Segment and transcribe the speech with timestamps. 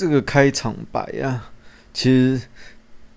[0.00, 1.50] 这个开场白啊，
[1.92, 2.40] 其实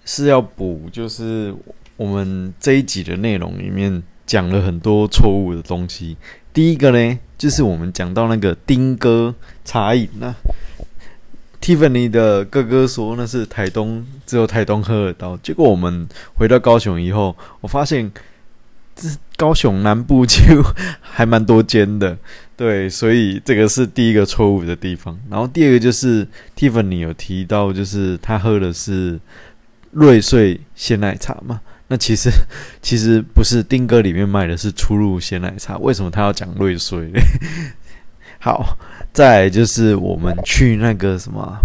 [0.04, 1.56] 是要补，就是
[1.96, 6.18] 我们这一集的内容里面讲了很多错误的东西。
[6.52, 9.34] 第一个呢，就是我们讲到那个丁哥
[9.64, 10.36] 茶饮那
[11.62, 15.38] Tiffany 的哥哥说那是台东，只有台东喝得到。
[15.38, 18.12] 结果我们回到高雄以后，我发现
[18.94, 19.08] 这
[19.38, 20.38] 高雄南部就
[21.00, 22.18] 还蛮多间的。
[22.64, 25.20] 对，所以这个是第一个错误的地方。
[25.30, 26.26] 然后第二个就是
[26.56, 29.20] Tiffany 有提到，就是他喝的是
[29.92, 31.60] 瑞穗鲜奶茶嘛？
[31.90, 32.30] 那其实
[32.82, 35.78] 其实不是，丁哥里面卖的是初入鲜奶茶。
[35.80, 37.12] 为什么他要讲瑞穗？
[38.40, 38.78] 好，
[39.12, 41.60] 再就是我们去那个什么，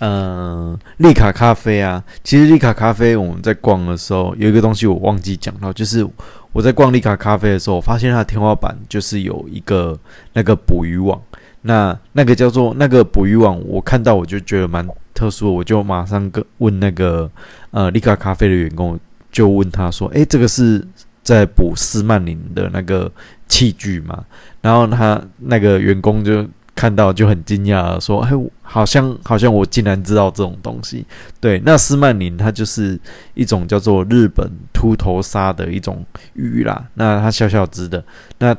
[0.00, 2.02] 嗯，利卡咖啡啊。
[2.22, 6.06] 其实利卡咖啡我们在逛的时候，有一个东西我忘记讲到，就是。
[6.52, 9.96] 我在逛利卡咖啡的时候，我发现它的天花板就是有一个
[10.32, 11.16] 那个捕鱼网，
[11.62, 17.30] 那那个叫做那个捕鱼网，我看到我就觉得蛮特殊的，我就马上跟问那个
[17.70, 18.98] 呃利卡咖啡的员工，
[19.30, 20.84] 就问他说：“诶，这个是
[21.22, 23.08] 在捕斯曼林的那个
[23.46, 24.24] 器具吗？”
[24.60, 26.44] 然后他那个员工就。
[26.80, 28.30] 看到就很惊讶，说：“哎，
[28.62, 31.04] 好像好像我竟然知道这种东西。”
[31.38, 32.98] 对，那斯曼林它就是
[33.34, 36.82] 一种叫做日本秃头鲨的一种鱼啦。
[36.94, 38.02] 那它小小只的，
[38.38, 38.56] 那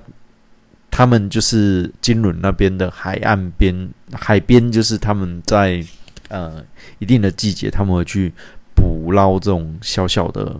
[0.91, 5.83] 他们就是金轮那边的海岸边海边，就是他们在
[6.27, 6.63] 呃
[6.99, 8.31] 一定的季节，他们会去
[8.75, 10.55] 捕捞这种小小的。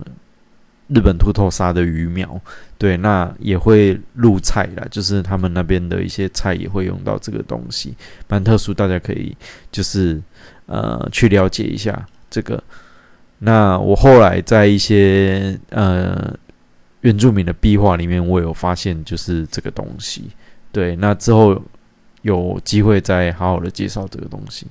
[0.94, 2.40] 日本秃头鲨的鱼苗，
[2.78, 7.96] 对，那也会入菜啦，就是他们那边的一些菜也会用到这个东西，
[8.28, 9.36] 蛮特殊，大家可以
[9.72, 10.22] 就是
[10.66, 12.62] 呃去了解一下这个。
[13.40, 16.38] 那我后来在一些呃
[17.02, 20.30] 原住民的壁画里面，我有发现就是这个东西，
[20.74, 21.62] 对，那之后
[22.22, 24.68] 有机会再好好的介绍这个东西。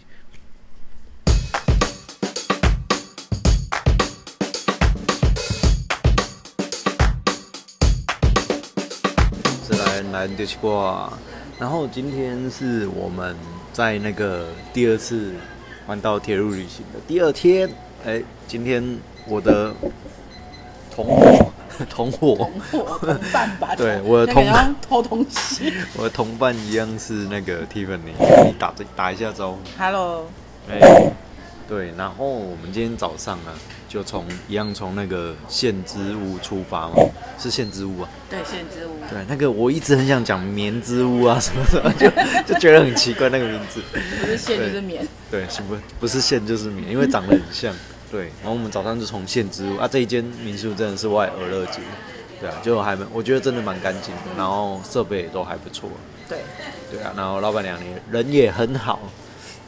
[10.12, 11.12] 来丢西瓜，
[11.58, 13.36] 然后今天是我们
[13.72, 15.32] 在那个第二次
[15.86, 17.68] 环岛铁路旅行的第二天。
[18.04, 19.72] 哎，今天我的
[20.94, 21.52] 同伙
[21.88, 25.72] 同伙同伴吧， 对，我的同伴偷东西。
[25.96, 28.12] 我的同伴一样是那个 Tiffany，
[28.44, 29.58] 你打打一下招呼。
[29.78, 30.26] Hello。
[30.70, 31.12] 哎。
[31.70, 33.54] 对，然后我们今天早上啊，
[33.88, 36.94] 就从一样从那个县之屋出发嘛，
[37.38, 38.08] 是县之屋啊。
[38.28, 38.96] 对，县之屋。
[39.08, 42.10] 对，那个我一直很想讲棉之屋啊什么什么，就
[42.44, 43.80] 就觉得很奇怪那个名字。
[44.20, 45.06] 不是县就是棉。
[45.30, 47.72] 对，是不不是县就是棉，因为长得很像。
[48.10, 51.78] 对，然后我们早上就从县之屋啊，这一间民宿真的是外俄乐街，
[52.40, 55.88] 对啊，就还蛮，我觉得真的蛮干净的，然后设备也都还不错。
[56.28, 56.38] 对。
[56.90, 58.98] 对啊，然后老板娘也人也很好。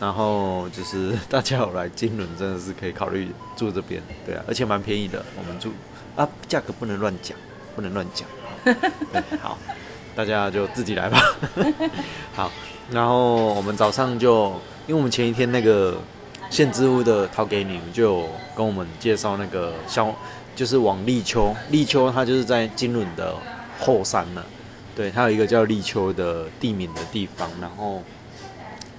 [0.02, 5.24] 然后就是大家有来金轮，真的是可以考虑住这边，对啊，而且蛮便宜的。
[5.38, 5.70] 我们住
[6.16, 7.38] 啊，价格不能乱讲，
[7.76, 8.26] 不能乱讲。
[9.40, 9.56] 好，
[10.16, 11.20] 大家就自己来吧。
[12.34, 12.50] 好，
[12.90, 14.46] 然后我们早上就，
[14.88, 15.96] 因为我们前一天那个
[16.50, 20.12] 县之屋的陶给你就跟我们介绍那个小，
[20.56, 23.32] 就是往立秋，立秋它就是在金轮的
[23.78, 24.42] 后山呢。
[24.96, 28.02] 对，它有一个叫立秋的地名的地方，然后。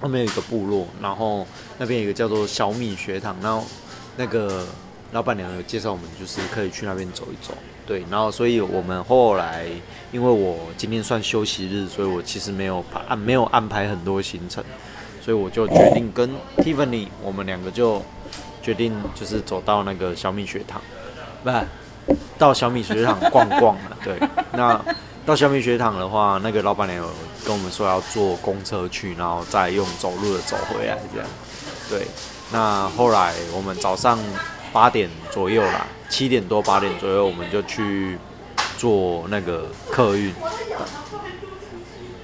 [0.00, 1.46] 后面有一个部落，然后
[1.78, 3.64] 那边有一个叫做小米学堂，然后
[4.16, 4.64] 那个
[5.12, 7.54] 老板娘有介绍我们，就是可以去那边走一走。
[7.86, 9.66] 对，然后所以我们后来，
[10.12, 14.62] 因为我今天算休息日，所以我其实没有安没有安排很多行程，
[15.20, 18.02] 所以我就决定跟 Tiffany 我们两个就
[18.62, 20.80] 决定就是走到那个小米学堂，
[21.42, 23.96] 不，到小米学堂逛逛了。
[24.04, 24.18] 对，
[24.52, 24.80] 那。
[25.26, 27.10] 到小米学堂的话，那个老板娘有
[27.44, 31.28] 跟我们说要坐公车去，然后再用走路的走回来，这样。
[31.88, 32.06] 对，
[32.50, 34.18] 那后来我们早上
[34.72, 38.18] 八点左右啦，七点多八点左右，我们就去
[38.78, 40.34] 坐那个客运。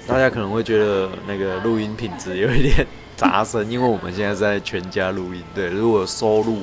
[0.06, 5.42] 大家可能会觉得那个录音品质有一点杂声，因为我们现在在全家录音。
[5.54, 6.62] 对，如果收录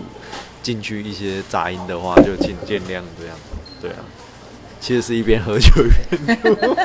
[0.61, 3.37] 进去一些杂音的话，就请见谅这样。
[3.81, 3.97] 对啊。
[4.79, 6.77] 其实是一边喝酒一边录。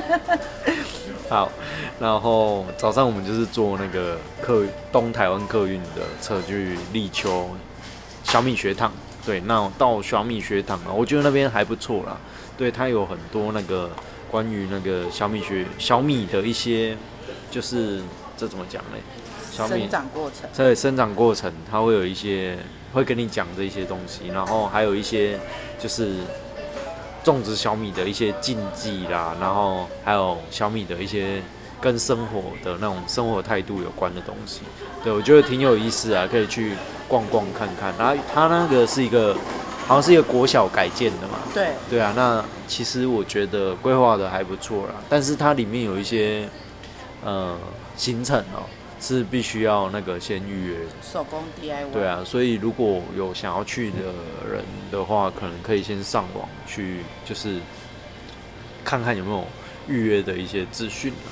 [1.32, 1.50] 好，
[1.98, 7.48] 然后早上我们就是坐那个客东台湾客运的车去立秋
[8.22, 8.92] 小米学堂。
[9.24, 12.18] 对，那到小米学堂啊，我觉得那边还不错啦。
[12.58, 13.90] 对，它有很多那个
[14.30, 16.94] 关于那个小米学小米的一些，
[17.50, 18.02] 就是
[18.36, 18.98] 这怎么讲呢？
[19.50, 20.50] 小米生长过程。
[20.52, 22.58] 在生长过程，它会有一些
[22.92, 25.40] 会跟你讲这些东西，然后还有一些
[25.78, 26.16] 就是。
[27.24, 31.42] 种植小米的一些禁忌啦，然后还有小米的一些
[31.80, 34.60] 跟生活的那种生活态度有关的东西。
[35.04, 36.72] 对我觉得挺有意思啊，可以去
[37.08, 37.92] 逛逛看看。
[37.98, 39.34] 然后它那个是一个
[39.86, 46.48] 好像是一个国小改建的嘛，对，对啊，那其实我觉得规划的还不错啦，但是它里面有一些
[47.24, 47.56] 呃
[47.96, 48.62] 行程哦、
[49.02, 50.90] 是必须要那个先预约的。
[51.02, 51.90] 手工 DIY。
[51.92, 53.96] 对啊，所以如果有想要去的
[54.48, 57.58] 人的话，可能可以先上网去，就是
[58.84, 59.44] 看看有没有
[59.88, 61.28] 预约的一些资讯啊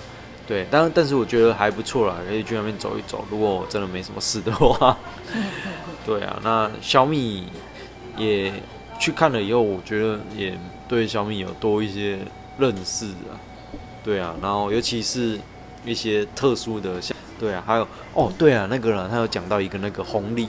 [0.48, 3.24] 对，但但是我觉得还不错啦，可以去那边走一走。
[3.30, 4.98] 如果真的没什么事的话，
[6.04, 7.46] 对啊，那小米
[8.16, 8.52] 也
[8.98, 10.58] 去看了以后，我觉得也
[10.88, 12.18] 对小米有多一些
[12.58, 13.38] 认识啊。
[14.02, 15.38] 对啊，然后尤其是
[15.84, 20.46] 一些特殊的像，对啊，还有哦，对啊，那个人他有讲到一个那个红利，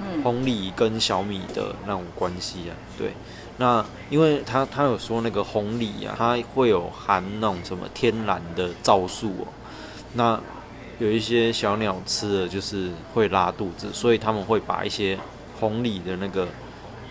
[0.00, 3.10] 嗯，红利跟小米的那种关系啊，对。
[3.58, 9.48] 那因为他他有说那个红梨啊，它会有含那种什么天然的皂素哦，
[10.14, 10.40] 那
[10.98, 15.18] 有一些小鸟吃了就是会拉肚子，所以他们会把一些
[15.58, 16.48] 红梨的那个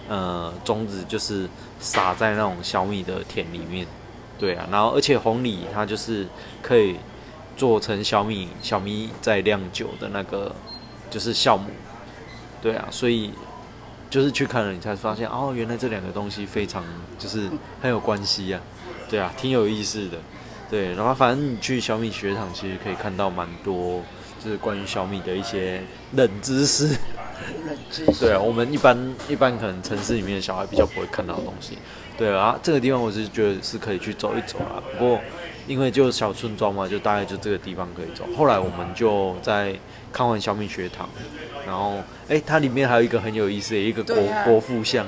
[0.08, 1.48] 呃种子就是
[1.80, 3.86] 撒在那种小米的田里面，
[4.40, 6.26] 对啊，然后而且红梨它就是
[6.64, 6.96] 可以
[7.60, 10.56] 做成小米小米在酿酒的那个
[11.10, 11.66] 就是酵母，
[12.62, 13.34] 对啊，所以
[14.10, 16.86] 就是去看了你才发现哦，原来这两个东西非常
[17.18, 17.50] 就是
[17.82, 18.62] 很有关系啊，
[19.10, 20.18] 对啊，挺有意思的，
[20.70, 24.02] 对，然后反正你去小米学堂其实可以看到蛮多
[24.42, 25.84] 就是关于小米的一些
[26.14, 26.88] 冷知识。
[27.66, 28.26] 冷知识。
[28.26, 31.78] 对啊，我们一般一般可能城市里面的小孩比较不会看到的东西。
[32.18, 34.80] 对啊，这个地方我是觉得是可以去走一走啊。
[34.98, 35.20] 不过
[35.70, 38.26] 因为就小村庄嘛，就大概就这个地方可以走。
[38.36, 39.76] 后来我们就在
[40.12, 41.08] 看完小米学堂，
[41.64, 45.06] 然后哎、它里面还有一个很有意思的一个国、国父像。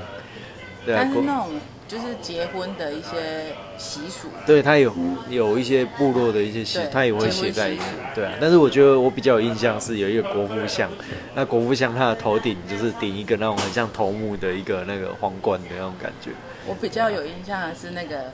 [0.86, 1.50] 对啊，国但是那种
[1.88, 4.94] 就是结婚的一些习俗，对它有
[5.30, 7.86] 有一些部落的一些习对，它也会写在里面。
[8.14, 10.90] 对啊，但是我觉得我比较有印象是有一个国父像，
[11.36, 16.30] 那国父像他的头顶就是顶一个那种很像头目的一个那个皇冠的那种感觉。
[16.68, 18.32] 我比较有印象的是那个，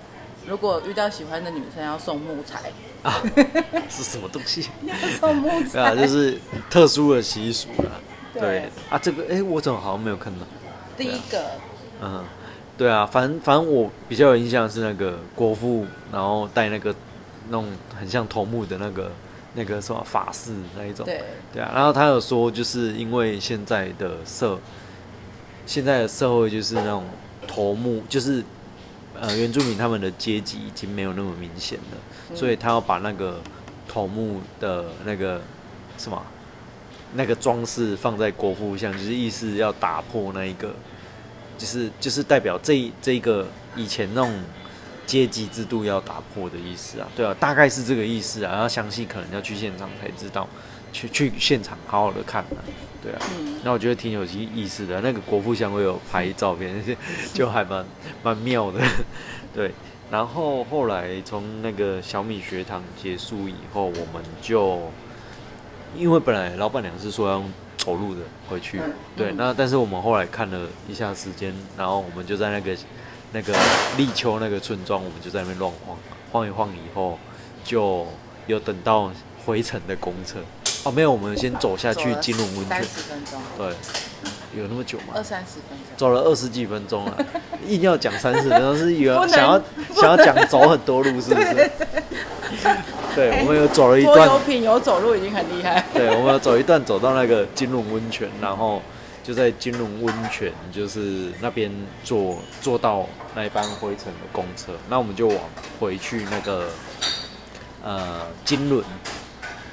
[0.48, 2.72] 如果遇到喜欢的女生要送木材，
[3.04, 3.22] 啊，
[3.90, 4.70] 是什么东西？
[4.84, 6.40] 要送木材啊，就是
[6.70, 7.92] 特殊的习俗啦。
[8.34, 10.46] 对对啊，这个哎、我怎么好像没有看到？
[10.98, 11.52] 第一个
[12.02, 12.24] 嗯，
[12.78, 16.96] 对啊，反正反正我比较有印象是那个国父，然后戴那个
[17.50, 17.68] 那种
[18.00, 19.12] 很像头目的那个
[19.54, 21.06] 那个什么法式那一种。
[21.06, 21.24] 对
[21.54, 24.58] 对啊，然后他有说，就是因为现在的社，
[25.66, 27.04] 现在的社会就是那种
[27.48, 28.44] 头目，就是
[29.20, 33.40] 呃原住民他们的阶级已经没有那么明显了，所以他要把那个
[33.88, 35.42] 头目的那个
[35.98, 36.22] 什么
[37.14, 40.74] 那个装饰放在国父像，就是意思要打破那一个，
[41.58, 44.34] 就是就是代表这这一个以前那种
[45.06, 50.48] 阶级制度要打破的意思啊，对啊，大概是这个意思啊，然后详细可能要去现场才知道，
[50.92, 52.60] 去去现场好好的看啊，
[53.08, 56.84] 对啊，嗯，那我觉得挺有意意思的，那个国父像我有拍照片，
[57.34, 57.86] 就还蛮
[58.22, 58.82] 蛮妙的，
[59.56, 59.72] 对。
[60.12, 64.92] 然后后来从那个小米学堂结束以后，我们就
[65.96, 68.80] 因为本来老板娘是说要用走路的回去，
[69.16, 72.76] 对，那但是我们后来看了一下时间，然后我们就在那个
[73.34, 73.54] 那个
[73.98, 75.98] 立秋那个村庄，我们就在那边乱晃，
[76.32, 77.20] 晃一晃以后，
[77.64, 78.06] 就
[78.48, 79.12] 有等到
[79.46, 80.40] 回程的公车。
[80.88, 82.90] 哦，没有，我们先走下去金龙温三泉。
[82.90, 83.68] 十分钟，对，
[84.62, 85.14] 有那么久吗？
[85.16, 87.26] 二三十分钟，走了二十几分钟了，
[87.68, 89.62] 硬要讲三十分钟，是有不能想要
[89.94, 91.70] 想要讲走很多路，是不是？
[93.14, 98.82] 对，我们有走了一拖段油瓶有走路已经很厉害， 对，我们有走一段走到那个金龙温泉，然后
[99.22, 101.70] 就在金龙温泉，就是那边
[102.06, 105.38] 坐坐到那一班回程的公车，那我们就往
[105.82, 106.70] 回去那个
[107.84, 108.82] 呃金轮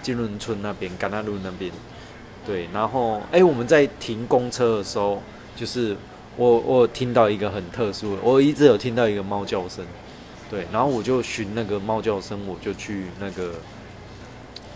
[0.05, 1.73] 金轮村那边，甘纳路那边。
[2.47, 5.23] 对，然后哎、我们在停公车的时候，
[5.57, 5.97] 就是
[6.37, 9.83] 我我有听到一个很特殊的，我一直有听到一个猫叫声。
[10.51, 13.55] 对，然后我就寻那个猫叫声，我就去那个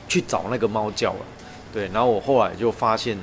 [0.09, 1.21] 去找那个猫叫了。
[1.71, 3.19] 对，然后我后来就发现，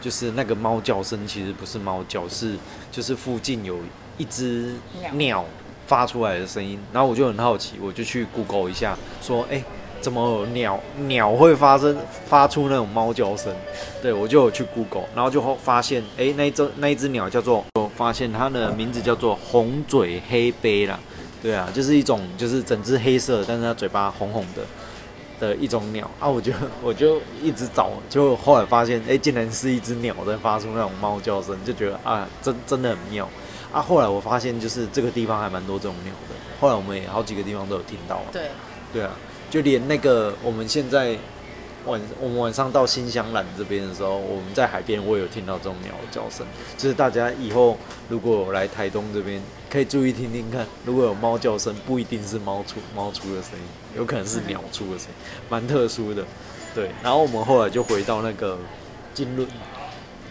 [0.00, 2.56] 就是那个猫叫声其实不是猫叫，是
[2.90, 3.78] 就是附近有
[4.18, 5.44] 一只鸟鸟
[5.86, 6.80] 发出来的声音。
[6.92, 9.62] 然后我就很好奇，我就去 Google 一下，说，哎、
[10.04, 11.96] 怎么鸟鸟会发生
[12.26, 13.50] 发出那种猫叫声？
[14.02, 21.00] 对我就有去 Google，然后就发现，哎、那一只那一只鸟叫做，我发现它的名字叫做红嘴黑背啦。
[21.42, 24.62] 对啊，就是一种就是整只黑色，但是它嘴巴红红的
[25.40, 26.28] 的一种鸟啊。
[26.28, 26.52] 我就
[26.84, 33.26] 我就一直找，就后来发现，哎、竟然是一只鸟在发出那种猫叫声，就觉得啊，真真的很妙
[33.72, 33.80] 啊。
[33.80, 36.34] 后来我发现，就是这个地方还蛮多这种鸟的。
[36.60, 38.28] 后来我们也好几个地方都有听到啊。
[38.30, 38.42] 对，
[38.92, 39.10] 对啊，
[39.54, 41.16] 就连那个我们现在
[41.86, 46.44] 晚我们晚上到新香兰这边的时候，我们在海边，我有听到这种鸟的叫声。
[46.76, 53.64] 就是大家以后如果来台东这边，可以注意听听看，如果有猫叫声，不一定是猫出猫出的声音，
[53.96, 55.14] 有可能是鸟出的声音，
[55.48, 56.24] 蛮特殊的。
[56.74, 58.58] 对，然后我们后来就回到那个
[59.12, 59.48] 金轮，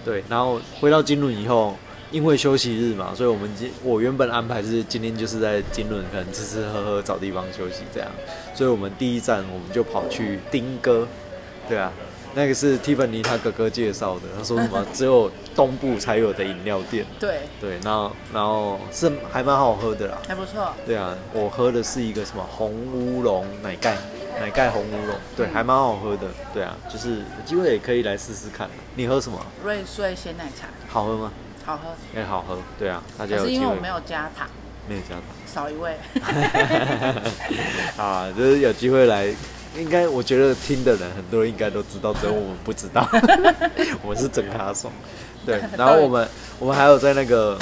[0.04, 1.78] 对，然后回到金轮以后，
[2.14, 8.10] 因为休息日嘛，所以我们今我原本安排是今天就是在金轮可能吃吃喝喝找地方休息这样，
[8.54, 11.08] 所以我们第一站我们就跑去丁哥，
[11.68, 11.92] 对啊，
[12.36, 20.72] 那个是 Tiffany 他哥哥介绍的，他说什么只有东部才有的饮料店，对，对，然后然后是还蛮好喝的啦，还不错。
[20.86, 23.98] 对啊，我喝的是一个什么红乌龙奶盖，
[24.40, 26.28] 奶盖红乌龙，对，还蛮好喝的。
[26.54, 28.70] 对啊，就是有机会也可以来试试看。
[28.96, 29.44] 你喝什么？
[29.64, 31.32] 瑞穗鲜奶茶好喝吗？
[31.66, 31.84] 好喝，
[32.16, 32.58] 也好喝。
[32.78, 34.48] 对啊，大家是因为我没有加糖，
[34.88, 35.98] 没有加糖少一位。
[37.98, 39.34] 啊，就是有机会来。
[39.76, 43.04] 应该我觉得听的人很多人应该都知道，只有我们不知道。
[44.04, 44.94] 我们是整咖爽，
[45.48, 45.60] 对。
[45.76, 46.30] 然后我们
[46.60, 47.58] 我们还有在那个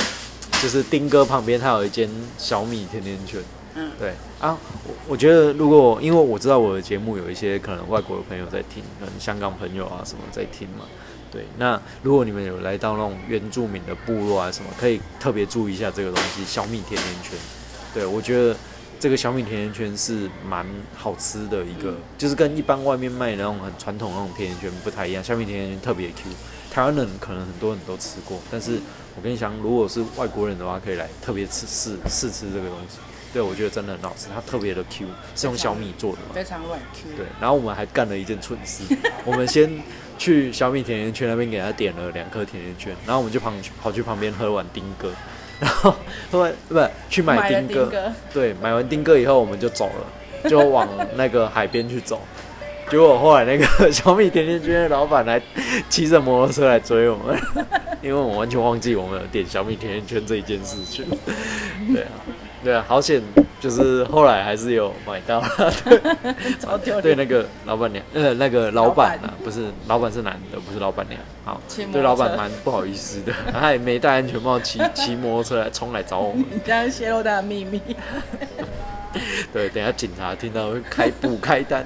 [0.62, 3.40] 就是丁哥旁边，他有一间小米甜甜圈。
[3.76, 10.84] 嗯，对啊，我我觉得如果因为我知道我的节目有一些可能外国的朋友在听，可能香港朋友啊什么在听嘛，
[11.32, 17.40] 对，那如果你们有来到那种原住民的部落啊什么，可以特别注意一下这个东西，小米甜甜圈。
[17.94, 18.56] 对我觉得
[19.00, 26.32] 这个小米甜甜圈是蛮好吃的一个，就是跟一般外面卖的那种很传统那种甜甜圈不太一样，小米甜甜圈特别 Q，
[26.70, 28.80] 台湾人可能很多人都吃过，但是
[29.16, 33.00] 我跟你讲，如果是外国人的话，可以来特别吃试试吃这个东西。
[33.34, 36.34] 对，我觉得真的很好吃，它特别的 Q，是用小米做的嘛。
[36.34, 37.16] 非常软 Q。
[37.16, 38.84] 对，然后我们还干了一件蠢事，
[39.26, 39.70] 我们先
[40.18, 45.12] 去小米甜甜圈那边给他点了两颗甜甜圈，然后我们就跑去跑去旁边喝碗丁哥，
[45.60, 45.96] 然后
[46.32, 52.22] 喝完不是去买丁哥，对，买完丁哥以后我们就走了，就往那个海边去走。
[52.90, 55.42] 结果后来那个 小米甜甜圈的老板来
[55.90, 57.40] 骑着摩托车来追我们，
[58.02, 61.06] 因为我完全忘记我们有点小米甜甜圈这一件事情。
[61.94, 62.12] 对啊，
[62.64, 63.22] 对啊，好险，
[63.60, 65.42] 就是后来还是有买到。
[66.60, 67.02] 超丢脸。
[67.02, 71.20] 对那个老板娘，呃，那个老板啊，不是老板是男的，不是老板娘。
[71.44, 71.60] 好
[71.92, 76.46] 对老板蛮不好意思的， 他也没戴安全帽，骑 骑摩托车来冲来找我们。
[76.52, 77.82] 你这样泄露他的秘密。
[79.52, 81.86] 对，等下警察听到会开补开单。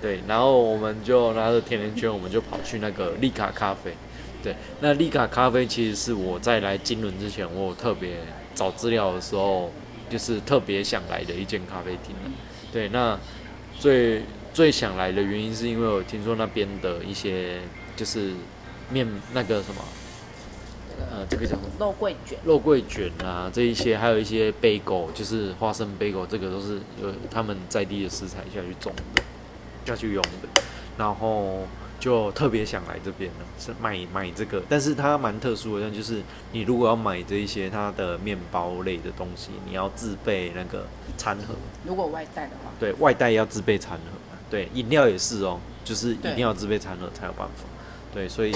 [0.00, 3.92] 对，然后我们就拿着甜甜圈，我们就跑去那个利卡咖啡。
[4.42, 8.16] 对，那利卡咖啡其实是我在来金轮之前，我有特别
[8.54, 9.70] 找资料的时候，
[10.08, 12.30] 就是特别想来的一间咖啡厅了。
[12.72, 13.18] 对，那
[13.78, 17.60] 最最想来的原因是因为我听说那边的一些
[17.96, 18.32] 就是
[18.90, 19.82] 面那个什么，
[21.10, 21.68] 呃，这个叫什么？
[21.78, 29.22] 肉桂卷，肉桂卷啊，这一些还有一些贝狗，就是花生贝狗，这个都是有他们在地的食材下去种的，
[29.84, 30.62] 下去用的，
[30.96, 31.66] 然后
[32.02, 40.84] 就特别想来这边呢，是买买这个，但是它蛮特殊的，像就是你如果要买这一些它的面包类的东西，你要自备那个
[41.16, 41.54] 餐盒，
[41.84, 44.18] 如果外带的话，对外带要自备餐盒，
[44.50, 47.62] 对饮料也是哦，就是一定要自备餐盒才有办法。
[48.12, 48.52] 对，所以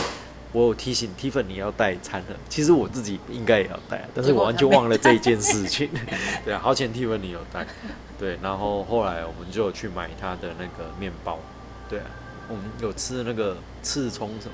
[0.51, 5.89] 我有提醒 Tiffany 你要带餐盒，其实我自己应该也要带啊，但是我完全忘了这一件事情。
[6.45, 7.65] 对啊，好险 Tiffany 有带。
[8.19, 11.39] 对，然后后来我们就去买他的那个面包。
[11.89, 12.07] 对啊，
[12.49, 14.53] 我们有吃那个刺葱什么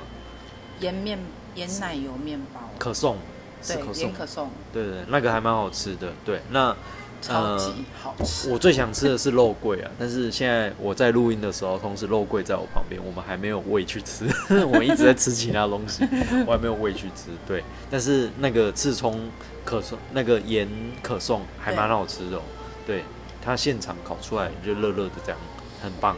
[0.80, 1.18] 盐面
[1.54, 3.16] 盐奶油面包，可颂，
[3.62, 6.12] 是对可，颂盐，可颂，对对，那个还蛮好吃的。
[6.24, 6.74] 对，那
[7.20, 8.50] 超级好吃。
[8.50, 14.26] 我最想吃的是肉桂啊， 但是现在我在录音的时候，同时肉桂在我旁边，我们还没有喂去吃，
[14.66, 16.04] 我们一直在吃其他东西，
[16.46, 17.30] 我还没有喂去吃。
[17.46, 19.30] 对，但是那个刺葱
[19.64, 20.66] 可颂，那个盐
[21.00, 22.42] 可颂还蛮好吃的、哦，
[22.84, 23.04] 对，
[23.40, 25.38] 它现场烤出来就热热的这样，
[25.80, 26.16] 很棒。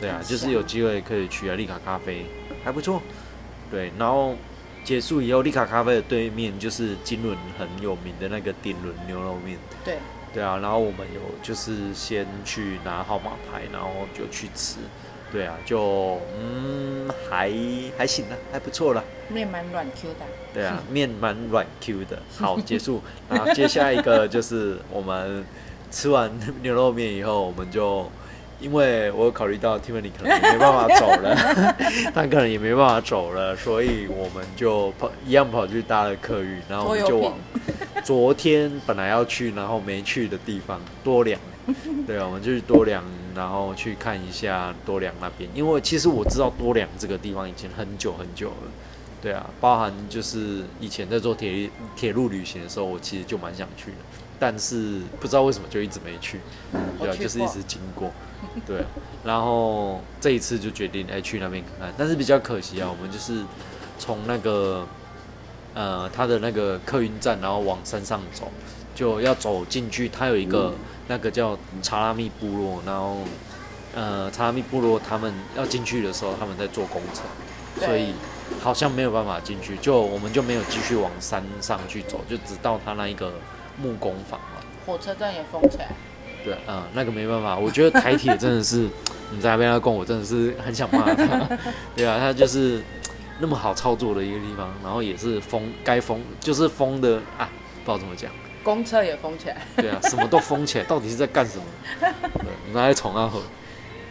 [0.00, 2.26] 对啊，就是有机会可以去啊，丽卡咖啡
[2.64, 3.00] 还不错。
[3.70, 4.34] 对，然后
[4.84, 9.58] 结束以后，丽卡咖啡的对面就是金轮很有名的那个顶轮牛肉面。
[9.84, 9.98] 对，
[10.32, 14.76] 对啊，然后我们有就是先去拿号码牌，然后就去吃。
[15.32, 17.50] 对啊，就嗯还
[17.98, 19.02] 还行啊，还不错啦。
[19.28, 20.26] 面蛮软 Q 的。
[20.54, 22.22] 对啊， 面蛮软 Q 的。
[22.38, 23.02] 好，结束。
[23.28, 25.44] 然后接下一个就是我们
[25.90, 26.30] 吃完
[26.62, 28.08] 牛肉面以后，我们就
[28.60, 31.34] 因为我考虑到 Tiffany 可能也没办法走了，
[32.14, 37.34] 他可能也没办法走了，所以我们就跑一样跑去搭了客运，然后我们就往
[38.04, 41.38] 昨天本来要去然后没去的地方多良。
[42.06, 43.02] 对啊，我们就去多良，
[43.34, 48.70] 然后去看一下多良那边，因为其实我知道多良这个地方已经很久很久了。
[49.20, 53.96] 对啊，包含就是以前在做铁铁路旅行的时候，我其实就蛮想去的。
[54.38, 56.40] 但是不知道为什么就一直没去，
[56.98, 58.10] 对就是一直经过，
[58.66, 58.84] 对啊，
[59.24, 61.80] 然后这一次就决定哎去那边看。
[61.80, 63.42] 看，但是比较可惜啊，我们就是
[63.98, 64.86] 从那个
[65.74, 68.52] 呃他的那个客运站，然后往山上走，
[68.94, 70.74] 就要走进去，他有一个
[71.08, 73.18] 那个叫查拉密部落，然后
[73.94, 77.24] 呃查拉密部落他们要进去的时候，他们在做工程，
[77.86, 78.12] 所以
[78.60, 83.32] 好像没有办法进去，就我们就没有继续往山上去走，就只到他那一个
[83.80, 84.46] 木工坊嘛。
[84.86, 85.88] 火车站也封起来，
[86.44, 88.88] 对，嗯，那个没办法，我觉得台铁真的是，
[89.32, 91.48] 你在那边要供我真的是很想骂他。
[91.96, 92.80] 对啊，他就是
[93.40, 97.50] 那么好操作的一个地方，然后也是封该封就是封的啊，
[97.84, 98.30] 不知道怎么讲。
[98.62, 99.60] 公车也封起来。
[99.76, 101.64] 对啊，什么都封起来， 到底是在干什么？
[102.00, 103.40] 对，拿来宠啊喝。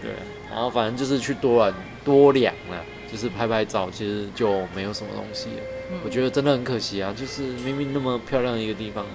[0.01, 0.11] 对，
[0.51, 5.61] 然后反正就是去多玩多两了，就是拍拍照，其实就没有什么东西了。
[5.91, 9.05] 嗯我觉得真的很可惜啊，就是明明那么漂亮的一个地方，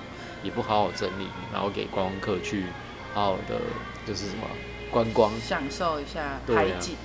[0.43, 2.65] 也不好好整理，然后给观光客去
[3.15, 3.61] 好好的
[4.07, 4.47] 就是什么
[4.91, 6.97] 观光，享受一下对啊海景。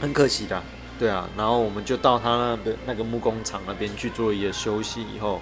[0.00, 0.62] 很可惜的。
[0.98, 5.40] 对啊，然后我们就到他那边那个木工厂那边去做一个休息，以后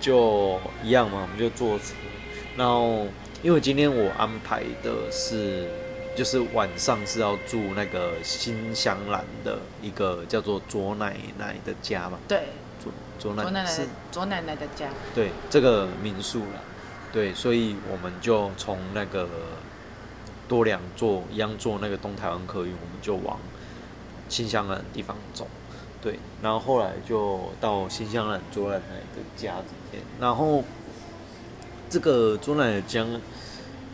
[0.00, 1.94] 就一样嘛，我们就坐车。
[2.56, 3.06] 然后
[3.42, 5.66] 因为今天我安排的是，
[6.14, 12.48] 就是晚上是要住那个新香兰的一个叫做卓奶奶的家嘛，对，
[12.82, 16.60] 左左奶奶左奶奶的家，对这个民宿啦，
[17.12, 19.28] 对，所以我们就从那个
[20.48, 23.38] 多良坐一样坐那个东台湾客运，我们就往
[24.28, 25.46] 新香兰的地方走，
[26.00, 30.64] 对，然后后来就到新香兰左奶奶的家这边，然后
[31.88, 33.06] 这个左奶奶的家，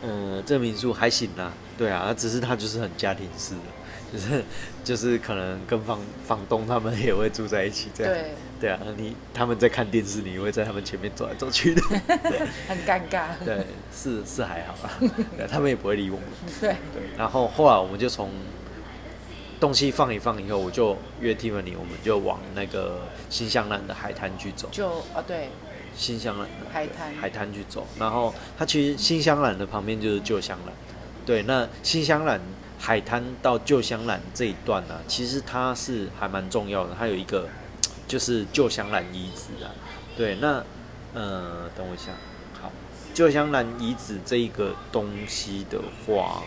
[0.01, 3.61] 呃，这个民宿还行啦，对啊，只是它就是很家庭式的。
[4.11, 4.43] 就 是
[4.83, 11.81] 就是可能跟房房东他们也会住在一起这样，对，对啊，你他们在看电视，你会在他们前面走来走去的。
[12.67, 13.27] 很尴尬。
[13.45, 14.75] 对，是是还好
[15.47, 16.25] 他们也不会理我们。
[16.59, 18.31] 对，对，然后后来我们就从
[19.59, 24.69] 东西放一放以后，我就约 Tiffany，我们就往那个新香兰的海滩去走。
[24.71, 25.49] 就啊对，
[25.95, 30.73] 新香兰海滩海滩去走，然后它其实新香兰的旁边就是旧香兰。
[31.25, 32.39] 对，那新香兰
[32.79, 37.47] 海滩到旧香兰这一段呢、其实它是还蛮重要的，它有一个
[38.07, 39.71] 就是旧香兰遗址啊。
[40.17, 40.63] 对，那
[41.13, 42.11] 呃，等我一下，
[42.61, 42.71] 好，
[43.13, 46.43] 旧香兰遗址这一个东西的话，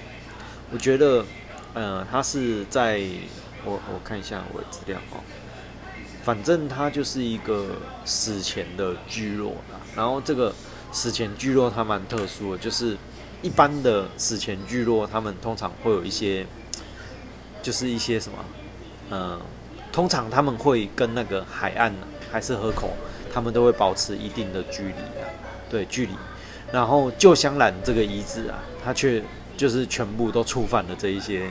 [0.72, 1.24] 我觉得
[1.74, 3.00] 呃，它是在
[3.64, 5.20] 我我看一下我的资料哦。
[6.22, 10.54] 反正它就是一个史前的聚落啦，然后这个
[10.92, 12.96] 史前聚落它蛮特殊的，就是
[13.42, 16.46] 一般的史前聚落，他们通常会有一些，
[17.60, 18.38] 就是一些什么，
[19.10, 19.40] 嗯、
[19.90, 21.92] 通常他们会跟那个海岸
[22.30, 22.96] 还是河口，
[23.32, 25.26] 他们都会保持一定的距离啊，
[25.68, 26.12] 对距离。
[26.72, 29.22] 然后旧香兰这个遗址啊，它却
[29.56, 31.48] 就是全部都触犯了这一些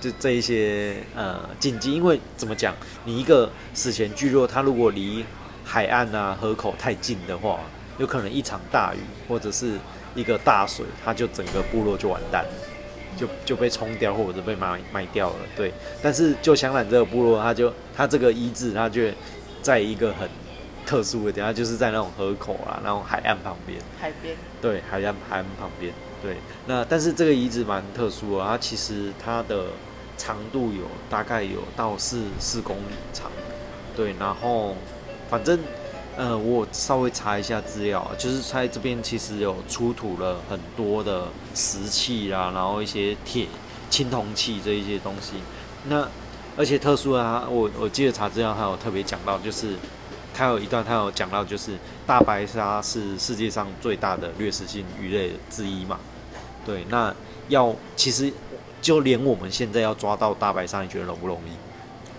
[0.00, 5.24] 就这一些呃禁忌，因为怎么讲，你一个史前聚落，它如果离
[5.64, 7.60] 海岸啊河口太近的话，
[7.98, 9.78] 有可能一场大雨或者是
[10.14, 12.50] 一个大水，它就整个部落就完蛋了，
[13.16, 15.36] 就就被冲掉或者被埋埋掉了。
[15.56, 15.72] 对，
[16.02, 19.02] 但是就香兰这个部落，它就它这个遗址，它就
[19.62, 20.28] 在一个很
[20.84, 23.78] 特殊的地方，就是在那种河口啊，那种海岸旁边。
[24.00, 25.92] 海边对，海岸海岸旁边。
[26.22, 29.66] 对，那但是这个遗址蛮特殊的，它其实它的
[30.16, 33.30] 长度有大概有到四四公里长。
[33.96, 34.76] 对，然后
[35.28, 35.58] 反正
[36.14, 43.46] 呃，我稍微查一下资料，就是在这边其实有出土了很多的石器啦，然后一些铁、
[43.88, 45.36] 青铜器这一些东西。
[45.88, 46.06] 那
[46.54, 49.74] 而且特殊啊，我我记得查资料，还有特别讲到，就是
[50.34, 55.98] 他有一段他有讲到，就是大白鲨是世界上最大的掠食性鱼类之一嘛。
[56.66, 57.12] 对，那
[57.48, 58.30] 要其实
[58.82, 61.52] 就连我们现在要抓到大白鲨，你觉得容不容易？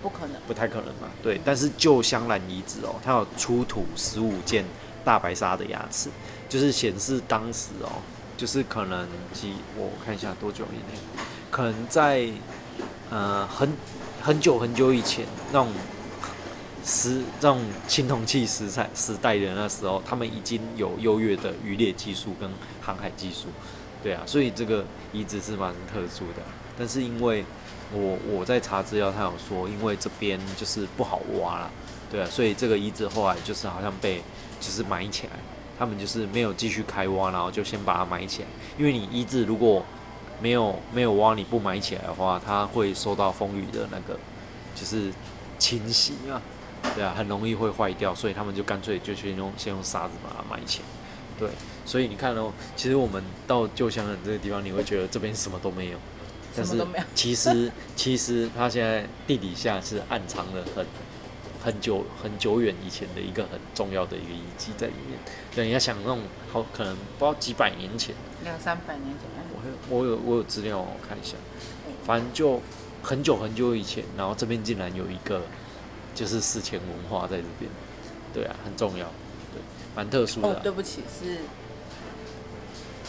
[0.03, 1.09] 不可能，不太可能嘛。
[1.23, 4.65] 对，但是旧香兰遗址哦，它有出土十五件
[5.05, 6.09] 大白鲨的牙齿，
[6.49, 8.03] 就是显示当时哦，
[8.35, 10.99] 就是可能几我看一下多久以内，
[11.49, 12.27] 可能在
[13.09, 13.71] 呃很
[14.21, 15.71] 很久很久以前那种
[16.83, 22.49] 时这种青铜器时代时代人的时候，他们已经有优越的渔猎技术跟
[22.81, 23.47] 航海技术。
[24.03, 26.43] 对啊，所以这个遗址是蛮特殊的。
[26.77, 27.45] 但是因为
[27.93, 31.69] 我我在查资料，他有说，因为这边就是不好挖啦，
[32.11, 34.21] 对啊，所以这个遗址后来就是好像被
[34.59, 35.33] 就是埋起来，
[35.77, 38.47] 他们就是没有继续开挖，然后就先把它埋起来。
[38.77, 39.85] 因为你遗址如果
[40.41, 44.19] 没有没有挖，你不埋起来的话，它会受到风雨的那个
[44.75, 45.11] 就是
[45.59, 46.41] 侵袭啊，
[46.95, 50.85] 对啊，很容易会坏掉，所以他们就干脆就先用先用沙子把它埋起来。
[51.39, 51.49] 对，
[51.85, 55.97] 所以你看哦，其实我们到旧香兰这个地方，你会觉得这边什么都没有，
[56.55, 56.85] 但是
[57.15, 60.85] 其实 其实它现在地底下是暗藏了很
[61.63, 65.17] 很久很久远以前的一个很重要的一个遗迹在里面。
[65.55, 66.19] 对，你要想那种
[66.51, 68.13] 好可能不知道几百年前，
[68.43, 71.35] 两三百年前，哎我有我有我有资料，我看一下，
[72.05, 72.61] 反正就
[73.01, 75.41] 很久很久以前，然后这边竟然有一个
[76.13, 77.71] 就是史前文化在这边，
[78.33, 79.05] 对啊，很重要，
[79.53, 79.61] 对，
[79.95, 81.37] 蛮特殊的啊、哦，对不起，是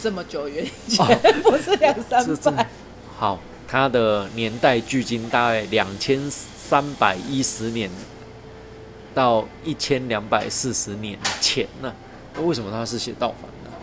[0.01, 2.69] 这么久远以前， 不是两三百。
[3.16, 7.88] 好，它的年代距今大概两千三百一十年
[9.14, 11.94] 到一千两百四十年前呢、
[12.35, 13.77] 那为什么它是写道反呢？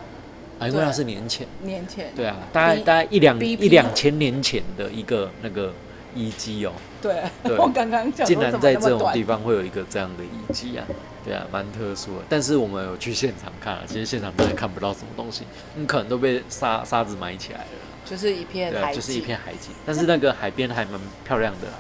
[0.60, 1.48] 啊，因为它是年前。
[1.64, 5.74] 年前，对啊，大概大概一两一两千年前的一个那个
[6.14, 10.86] 遗迹哦，对，对我刚刚讲竟然在这种地方会有一个这样的遗迹啊，
[11.24, 12.26] 对啊，蛮特殊的。
[12.28, 17.66] 但是我们有去现场看啊，其实现场真的看不到什么东西，你可能都被沙沙子埋起来了。
[18.12, 21.74] 就是一片海就是一景片海景，但是那个海边还蛮漂亮的啦。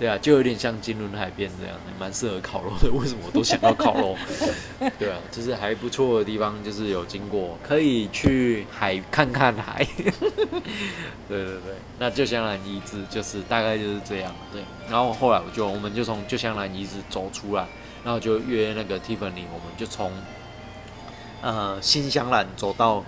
[0.00, 2.90] 对啊，就有点像金轮海边这样，蛮适合烤肉的。
[2.90, 4.16] 为什么我都想要烤肉？
[4.98, 9.86] 对啊，就是还不错的地方，就是有经过，可以去海看看海。
[11.28, 14.34] 对对对，那旧香兰遗址就是大概就是这样。
[14.50, 17.66] 对，然后后来我就我们就从旧香兰遗址走出来，
[18.02, 20.10] 然后就约那个 Tiffany，我们就从
[21.42, 23.04] 呃新香兰走到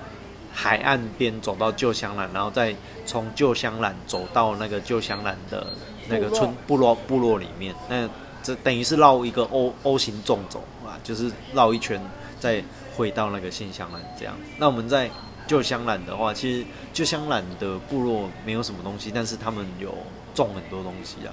[0.52, 2.74] 海岸边走到旧香兰，然后再
[3.06, 5.66] 从旧香兰走到那个旧香兰的
[6.08, 8.08] 那个村部落部落里面，那
[8.42, 12.00] 这等于是绕一个 O O 型纵走啊，就是绕一圈
[12.38, 12.62] 再
[12.96, 14.36] 回到那个新香兰这样。
[14.58, 15.10] 那我们在
[15.46, 19.94] 旧香兰的话，其实旧香兰的部落没有什么东西，但是他们有
[20.34, 21.32] 种很多东西啊。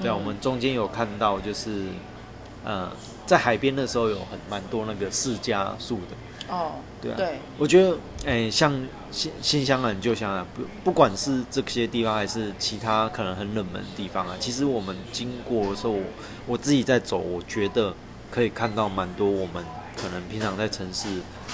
[0.00, 1.86] 对啊，嗯我们中间有看到就是，
[2.64, 2.90] 呃，
[3.24, 6.16] 在海边的时候有很蛮多那个释迦树的。
[6.48, 8.72] 哦，对啊对，我觉得，哎、像
[9.10, 16.02] 新新香港、旧香港，不不管是这些地方，还是其他可能很冷门的地方啊，其实我们经过的时候，我
[16.46, 17.94] 我自己在走，我觉得
[18.30, 19.64] 可以看到蛮多我们
[20.00, 21.06] 可能平常在城市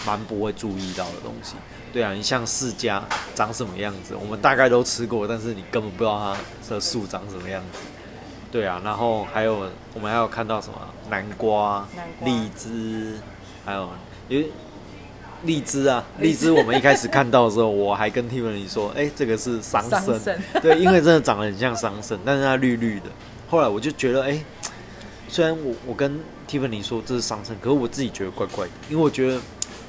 [0.07, 1.54] 蛮不会注意到的东西。
[1.92, 3.00] 对啊，你像释迦
[3.35, 7.78] 长什么样子，我们大概都吃过，但是你根本不知道它的树长什么样子。
[8.50, 10.78] 对啊，然后还有我们还有看到什么
[11.09, 13.18] 南瓜、南瓜荔枝，
[13.64, 13.88] 还有
[14.28, 14.40] 有
[15.44, 23.07] 荔枝啊，荔枝我们一开始看到的时候，我还跟 Tiffany 说，哎、这个是桑葚，桑对，因为真的长得很像桑葚，但是它绿绿的。
[23.48, 24.42] 后来我就觉得，哎、
[25.28, 29.38] 虽然我我跟 Tiffany 说这是桑葚，可是我自己觉得怪怪的，因为我觉得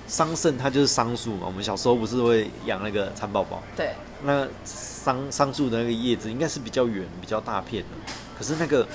[0.07, 3.91] 桑葚它就是桑树嘛，我们小时候不是会养那个蚕宝宝，对，
[4.23, 8.85] 那桑桑树的那个叶子应该是比较圆、比较大片的，可是那个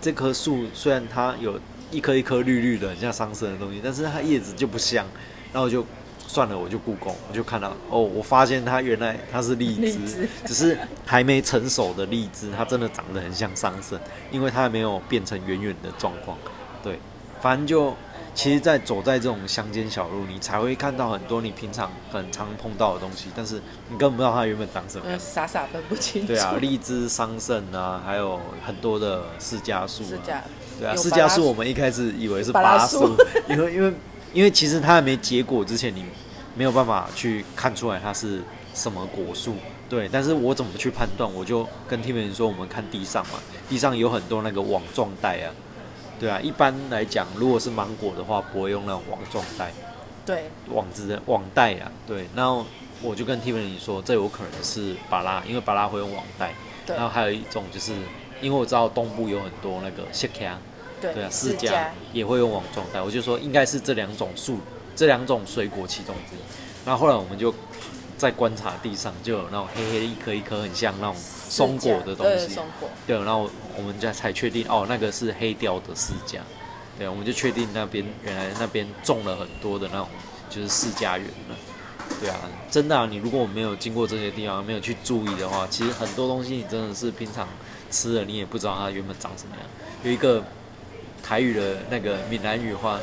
[0.00, 5.04] 这棵树虽然它有一颗一颗绿绿的，很像桑葚的东西，但是它叶子就不像。
[5.52, 5.84] 然后我就
[6.26, 13.98] 算了，我就故宫，我就看到哦，我发现它原来它是荔枝，荔枝只是还没成熟的荔枝，它真的长得很像桑葚，
[14.30, 16.36] 因为它还没有变成圆圆的状况。
[16.82, 16.98] 对，
[17.40, 17.96] 反正就
[18.34, 23.56] 其实，在走在这种乡间小路，你才会看到很多你平常很常碰到的东西，但是
[23.88, 25.04] 你根本不知道它原本长什么。
[25.18, 26.28] 傻傻分不清楚。
[26.28, 30.44] 对啊，荔枝、桑葚啊，还有很多的释迦树、啊。
[30.78, 33.16] 对啊，释迦树我们一开始以为是巴拉巴树树，
[33.48, 33.92] 因为因为
[34.32, 36.04] 因为其实它还没结果之前，你
[36.54, 38.42] 没有办法去看出来它是
[38.74, 39.54] 什么果树。
[39.88, 41.32] 对，但是我怎么去判断？
[41.32, 45.54] 我就跟听人说，我们看地上嘛，地上有很多那个网状带啊。
[46.20, 49.72] 对啊，一般来讲，如果是芒果的话，不会用那种网状带，
[50.26, 51.90] 对，网子的网带啊。
[52.06, 52.66] 对，然后
[53.00, 56.52] 我就跟 Tiffany 说，这有可能是巴拉，因为巴拉会用网带。
[56.84, 57.92] 对然后还有一种就是，
[58.42, 60.58] 因为我知道东部有很多那个谢卡，
[61.00, 64.58] 对对啊，释释迦也会用网状带，我就说应该是这两种树，
[64.94, 66.38] 这两种水果其中之一。
[66.84, 67.54] 然后后来我们就
[68.16, 72.46] 在观察地上，就有那种黑黑的一颗一颗，很像那种松果的东西。
[72.46, 76.38] 对松果，对，然后我们家才确定哦，那个是黑雕的释迦。
[76.98, 80.08] 对，我们就确定那边原来那边种了很多的那种
[80.50, 81.56] 就是释迦园了。
[82.20, 87.46] 对啊，真的啊，你如果没有经过这些地方，没有去注意的话，其实很多东西你真的是平常
[87.90, 89.64] 吃了，你也不知道它原本长什么样。
[90.02, 90.42] 有一个
[91.28, 92.98] 台语的那个闽南语话，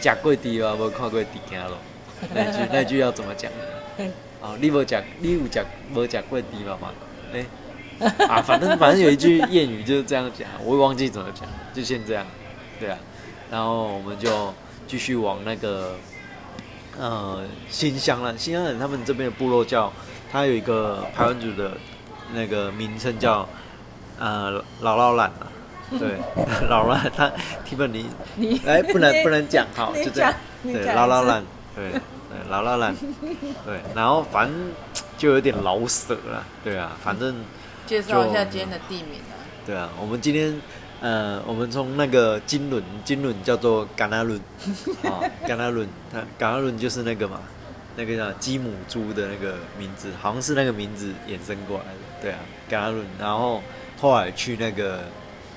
[0.00, 1.76] 假贵低啊，无看过地行咯。
[2.34, 3.52] 那句那句要怎么讲？
[4.40, 5.62] 哦，你无讲，你有讲
[5.94, 6.90] 无讲过低嘛嘛？
[7.34, 7.44] 哎、
[8.26, 12.24] 啊，反正反正有一句谚语就是这样讲，我也忘记怎么讲，就先这样，
[12.80, 12.96] 对啊。
[13.50, 14.54] 然后我们就
[14.86, 15.96] 继续往那个
[16.98, 19.92] 呃新乡了，新乡人他们这边的部落叫，
[20.32, 21.76] 它有一个排湾族的
[22.32, 23.46] 那个名称叫
[24.18, 25.52] 呃老老懒啊，
[25.98, 26.16] 对，
[26.68, 27.30] 老了，他
[27.68, 28.04] Tiffany
[28.36, 28.60] 你。
[28.66, 30.32] 哎不能不能讲，好就这样。
[30.62, 31.42] 对老老懒
[31.74, 32.00] 对对，
[32.50, 32.94] 劳拉兰，
[33.64, 34.54] 对，然后反正
[35.16, 37.34] 就有点老舍了，对啊，反正
[37.86, 39.34] 介绍一下今天的地名啊。
[39.66, 40.60] 对啊，我们今天
[41.00, 44.38] 呃，我们从那个金轮，金轮叫做甘纳伦，
[45.04, 47.40] 啊， 甘纳伦，它甘纳伦就是那个嘛，
[47.96, 53.62] 那个叫鸡母猪的那个名字，好像是那个名字衍生过来的，对啊，甘纳伦，然后
[53.98, 55.00] 后来去那个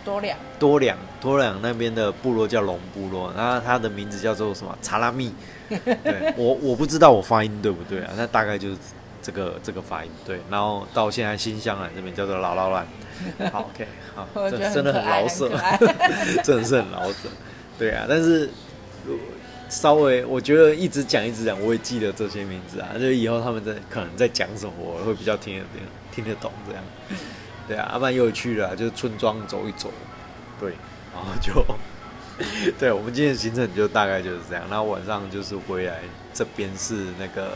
[0.04, 4.78] 多良，多良，多良那边的部落叫龙部落，然后它的名字叫做什么？
[4.82, 5.34] 查拉密，
[5.70, 8.78] 对我我不知道我发音对不对啊，那大概就是
[9.22, 10.12] 这个这个发音。
[10.26, 12.86] 对，然后到现在新香兰这边叫做劳劳兰，
[13.52, 15.50] 好 OK 好，我觉得很这真的很老舍
[16.44, 17.30] 真的是很老舍，
[17.80, 18.50] 对啊，但是
[19.08, 19.14] 呃
[19.70, 25.70] 稍微我觉得一直讲一直讲，我也记得这些名字啊，就是以后他们在可能在讲什么，我会比较听得懂
[26.14, 26.84] 听得懂这样，
[27.68, 29.92] 对啊，阿曼又去了啊，就是村庄走一走，
[30.60, 30.74] 对，
[31.14, 31.66] 然后就。
[32.80, 34.64] 对，我们今天的行程就大概就是这样。
[34.68, 36.00] 然后晚上就是回来，
[36.34, 37.52] 这边是那个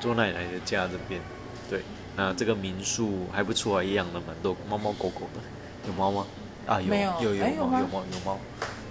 [0.00, 1.20] 周奶奶的家这边。
[1.68, 1.82] 对，
[2.16, 5.40] 那这个民宿还不错啊，也养了蛮多猫猫狗狗的。
[5.86, 6.26] 有猫吗？
[6.66, 8.38] 啊，有没有有猫有猫有猫。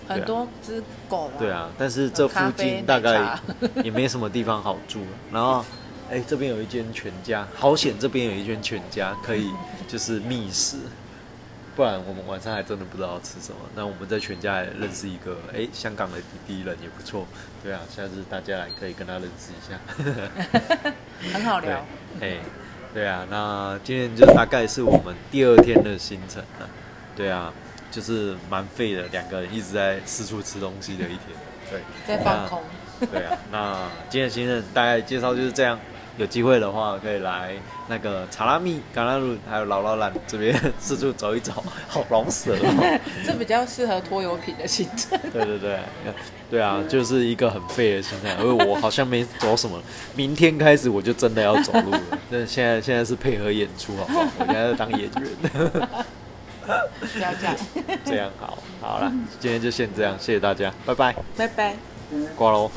[0.07, 3.35] 很多只狗啦对，啊，但是这附近大概
[3.83, 5.01] 也没什么地方好住。
[5.31, 5.65] 然后，
[6.13, 9.49] 哎、这边有一间全家，好险这边有一间全家可以
[9.89, 10.77] 就是觅食，
[11.75, 13.57] 不然我们晚上还真的不知道吃什么。
[13.75, 17.25] 那我们在全家也认识一个，哎、香港的弟弟人也不错。
[17.63, 19.79] 对啊，下次大家来可以跟他认识一下。
[21.19, 21.83] 对 很好聊。，
[22.21, 22.37] 哎，
[22.93, 26.69] 对啊，那今天就大概是我们第二天的行程了。
[27.15, 27.51] 对啊，
[27.89, 31.19] 就是蛮废的，两个人一直在四处吃东西的一天。
[31.71, 32.61] 对，在放空。
[33.11, 35.79] 对啊，那今天的行程大概介绍就是这样。
[36.17, 37.53] 有机会的话，可以来
[37.87, 41.51] 那个查拉密、橄榄路还有劳劳兰这边四处走一走，
[41.87, 42.99] 好老舍哦。
[43.25, 45.19] 这比较适合拖油瓶的行程。
[45.33, 45.79] 对对对，
[46.51, 49.81] 对啊，就是一个很废的心态，因为我好像没走什么，
[50.15, 52.01] 明天开始我就真的要走路了。
[52.29, 54.27] 但现在现在是配合演出，好不好？
[54.39, 55.29] 我现在在当演员，
[56.63, 57.55] 不要这样。
[58.05, 61.75] 这样好，好了，今天就先这样，谢谢大家，拜拜，拜拜。
[62.35, 62.69] 挂喽。